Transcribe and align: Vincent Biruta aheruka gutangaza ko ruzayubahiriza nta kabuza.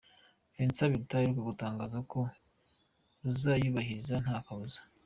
Vincent 0.55 0.91
Biruta 0.97 1.15
aheruka 1.19 1.47
gutangaza 1.49 1.99
ko 2.11 2.19
ruzayubahiriza 3.23 4.15
nta 4.23 4.37
kabuza. 4.45 4.79